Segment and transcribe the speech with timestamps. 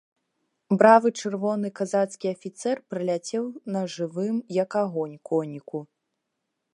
[0.81, 3.43] Бравы чырвоны казацкі афіцэр праляцеў
[3.75, 5.79] на жывым, як агонь, коніку.